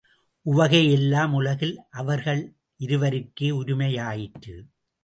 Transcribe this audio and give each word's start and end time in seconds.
உவகை 0.45 0.81
யெல்லாம் 0.87 1.31
உலகில் 1.31 1.75
அவர்களிருவருக்கே 1.97 3.51
உரிமை 3.51 3.93
யாயிற்று. 3.93 4.55